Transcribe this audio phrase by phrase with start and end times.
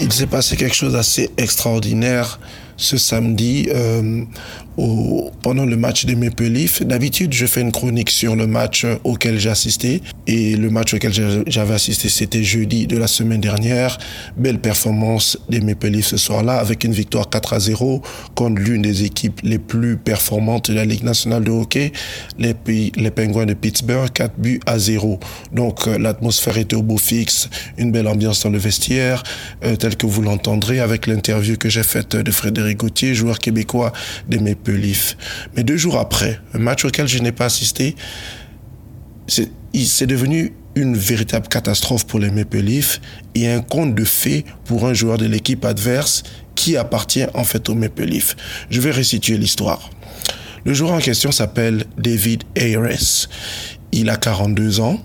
[0.00, 2.40] Il s'est passé quelque chose d'assez extraordinaire
[2.76, 4.22] ce samedi euh,
[4.76, 6.82] au, pendant le match de Maple Leaf.
[6.82, 10.02] D'habitude, je fais une chronique sur le match auquel j'ai assisté.
[10.26, 11.12] Et le match auquel
[11.46, 13.98] j'avais assisté, c'était jeudi de la semaine dernière.
[14.36, 18.02] Belle performance des Maple Leafs ce soir-là, avec une victoire 4 à 0
[18.34, 21.92] contre l'une des équipes les plus performantes de la Ligue nationale de hockey,
[22.38, 22.54] les,
[23.10, 25.20] Penguins de Pittsburgh, 4 buts à 0.
[25.52, 29.22] Donc euh, l'atmosphère était au beau fixe, une belle ambiance dans le vestiaire,
[29.64, 33.92] euh, tel que vous l'entendrez avec l'interview que j'ai faite de Frédéric Gauthier, joueur québécois
[34.28, 34.80] des Maple
[35.56, 37.94] mais deux jours après, un match auquel je n'ai pas assisté,
[39.26, 43.00] c'est devenu une véritable catastrophe pour les Maple Leafs
[43.34, 47.68] et un conte de fées pour un joueur de l'équipe adverse qui appartient en fait
[47.68, 48.36] aux Maple Leafs.
[48.70, 49.90] Je vais resituer l'histoire.
[50.64, 53.28] Le joueur en question s'appelle David Ayres.
[53.92, 55.00] Il a 42 ans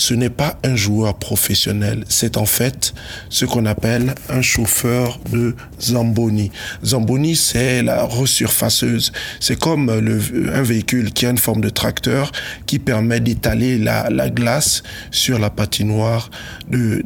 [0.00, 2.94] ce n'est pas un joueur professionnel, c'est en fait
[3.28, 6.50] ce qu'on appelle un chauffeur de Zamboni.
[6.82, 9.12] Zamboni, c'est la resurfaceuse.
[9.40, 12.32] C'est comme un véhicule qui a une forme de tracteur
[12.64, 16.30] qui permet d'étaler la, glace sur la patinoire
[16.70, 17.02] de,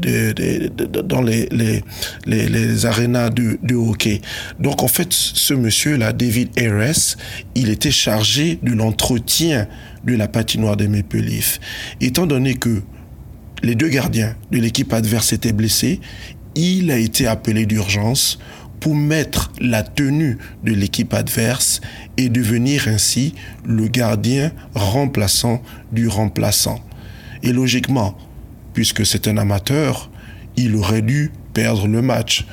[1.02, 1.82] dans les, les,
[2.26, 4.20] les, arénas de, de, hockey.
[4.60, 7.16] Donc en fait, ce monsieur-là, David Harris,
[7.56, 9.66] il était chargé de l'entretien
[10.04, 11.24] de la patinoire des Maple.
[12.00, 12.82] Étant donné que
[13.62, 16.00] les deux gardiens de l'équipe adverse étaient blessés,
[16.54, 18.38] il a été appelé d'urgence
[18.80, 21.80] pour mettre la tenue de l'équipe adverse
[22.16, 26.80] et devenir ainsi le gardien remplaçant du remplaçant.
[27.42, 28.16] Et logiquement,
[28.74, 30.10] puisque c'est un amateur,
[30.56, 32.46] il aurait dû perdre le match,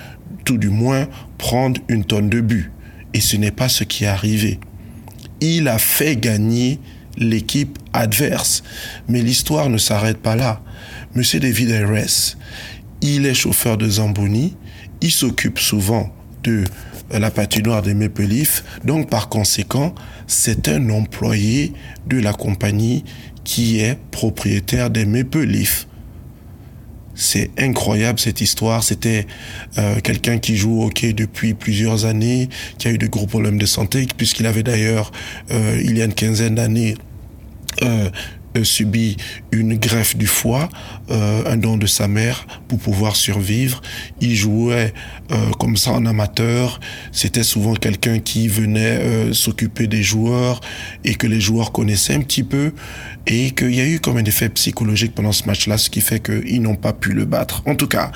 [0.46, 1.08] tout du moins
[1.38, 2.72] prendre une tonne de but.
[3.14, 4.60] Et ce n'est pas ce qui est arrivé.
[5.42, 6.80] Il a fait gagner
[7.18, 8.64] l'équipe adverse.
[9.08, 10.62] Mais l'histoire ne s'arrête pas là.
[11.16, 12.38] Monsieur David Ayres,
[13.02, 14.56] il est chauffeur de Zamboni,
[15.02, 16.64] il s'occupe souvent de
[17.12, 19.94] la patinoire des Maple Leafs, donc par conséquent,
[20.28, 21.74] c'est un employé
[22.08, 23.04] de la compagnie
[23.44, 25.88] qui est propriétaire des Maple Leafs.
[27.22, 28.84] C'est incroyable cette histoire.
[28.84, 29.28] C'était
[29.78, 32.50] euh, quelqu'un qui joue au hockey depuis plusieurs années,
[32.80, 35.12] qui a eu de gros problèmes de santé, puisqu'il avait d'ailleurs,
[35.52, 36.96] euh, il y a une quinzaine d'années,
[37.84, 38.10] euh,
[38.58, 39.18] euh, subi
[39.52, 40.70] une greffe du foie,
[41.10, 43.82] euh, un don de sa mère pour pouvoir survivre.
[44.20, 44.94] Il jouait
[45.32, 46.80] euh, comme ça en amateur.
[47.12, 50.62] C'était souvent quelqu'un qui venait s'occuper des joueurs
[51.04, 52.74] et que les joueurs connaissaient un petit peu
[53.28, 56.20] et qu'il y a eu comme un effet psychologique pendant ce match-là, ce qui fait
[56.20, 57.64] qu'ils n'ont pas pu le battre.
[57.66, 58.12] En tout cas,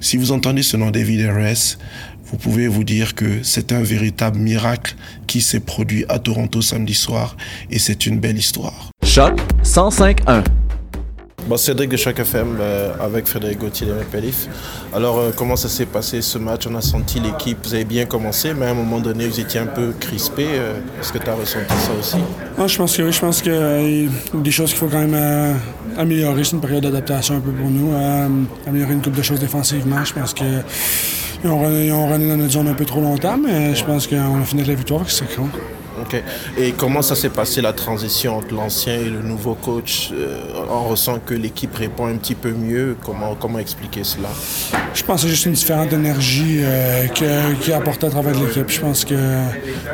[0.00, 1.78] si vous entendez ce nom David RS,
[2.30, 4.94] vous pouvez vous dire que c'est un véritable miracle
[5.26, 7.36] qui s'est produit à Toronto samedi soir
[7.70, 8.89] et c'est une belle histoire.
[9.10, 10.44] Choc 105.1
[11.48, 14.46] Bon, Cédric de Choc FM euh, avec Frédéric Gauthier de Pelif.
[14.94, 16.68] Alors, euh, comment ça s'est passé ce match?
[16.70, 19.58] On a senti l'équipe, vous avez bien commencé, mais à un moment donné, vous étiez
[19.58, 20.46] un peu crispé.
[20.50, 22.18] Euh, est-ce que tu as ressenti ça aussi?
[22.56, 23.10] Ah, Je pense que oui.
[23.10, 25.56] Je pense qu'il y a des choses qu'il faut quand même
[25.98, 26.44] améliorer.
[26.44, 27.92] C'est une période d'adaptation un peu pour nous.
[28.64, 30.04] améliorer une couple de choses défensivement.
[30.04, 30.44] Je pense que
[31.42, 34.40] ils ont, ils ont dans notre zone un peu trop longtemps, mais je pense qu'on
[34.40, 35.48] a fini de la victoire, c'est cool.
[36.10, 36.22] OK.
[36.58, 40.84] Et comment ça s'est passé la transition entre l'ancien et le nouveau coach euh, On
[40.88, 42.96] ressent que l'équipe répond un petit peu mieux?
[43.04, 44.28] Comment, comment expliquer cela?
[44.94, 48.68] Je pense que c'est juste une différente énergie euh, qui est apportée à travers l'équipe.
[48.68, 49.14] Je pense que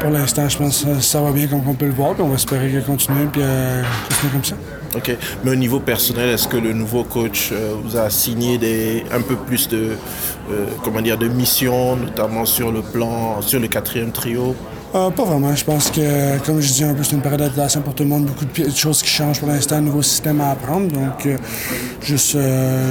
[0.00, 2.14] pour l'instant, je pense que ça va bien comme on peut le voir.
[2.14, 4.56] Puis on va espérer qu'elle continue puis euh, continuer comme ça.
[4.94, 5.16] OK.
[5.44, 9.20] Mais au niveau personnel, est-ce que le nouveau coach euh, vous a signé des, un
[9.20, 9.96] peu plus de,
[10.50, 14.54] euh, comment dire, de missions, notamment sur le plan, sur le quatrième trio?
[14.94, 15.54] Euh, pas vraiment.
[15.54, 18.08] Je pense que, comme je dis, un peu, c'est une période d'adaptation pour tout le
[18.08, 18.26] monde.
[18.26, 20.88] Beaucoup de choses qui changent pour l'instant, un nouveau système à apprendre.
[20.88, 21.28] Donc,
[22.00, 22.36] juste,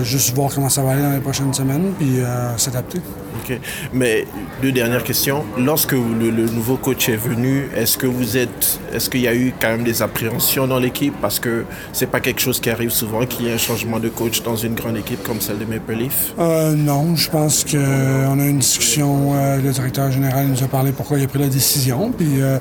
[0.03, 2.19] juste voir comment ça va aller dans les prochaines semaines, puis
[2.57, 2.99] s'adapter.
[3.43, 3.59] OK.
[3.93, 4.25] Mais
[4.61, 5.43] deux dernières questions.
[5.57, 9.53] Lorsque le, nouveau coach est venu, est-ce que vous êtes, est-ce qu'il y a eu
[9.59, 11.13] quand même des appréhensions dans l'équipe?
[11.21, 14.09] Parce que c'est pas quelque chose qui arrive souvent qu'il y ait un changement de
[14.09, 18.39] coach dans une grande équipe comme celle de Maple Leaf euh, Non, je pense qu'on
[18.39, 19.33] a eu une discussion.
[19.35, 21.84] Euh, le directeur général nous a parlé pourquoi il a pris la décision,
[22.17, 22.41] puis.
[22.41, 22.59] Euh,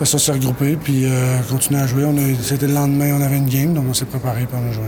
[0.00, 2.04] après ça, s'est regroupé, puis euh, continuer à jouer.
[2.40, 4.84] C'était le lendemain, on avait une game, donc on s'est préparé pour nous jouer.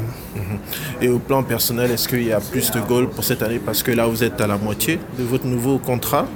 [1.03, 3.59] Et au plan personnel, est-ce qu'il y a plus de goals pour cette année?
[3.59, 6.26] Parce que là, vous êtes à la moitié de votre nouveau contrat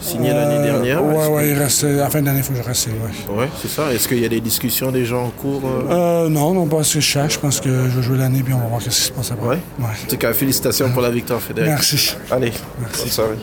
[0.00, 1.04] signé l'année euh, dernière.
[1.04, 2.88] Oui, ouais, il reste, à la fin de l'année, il faut que je reste.
[2.88, 3.92] Oui, ouais, c'est ça.
[3.92, 6.28] Est-ce qu'il y a des discussions des gens en cours euh?
[6.28, 7.34] Non, non, pas ce que je cherche.
[7.34, 9.30] Je pense que je vais jouer l'année, puis on va voir ce qui se passe
[9.30, 9.46] après.
[9.46, 9.58] Ouais.
[9.78, 11.70] En tout cas, félicitations pour la victoire, Fédéric.
[11.70, 12.16] Merci.
[12.30, 13.02] Allez, merci.
[13.02, 13.10] Bonne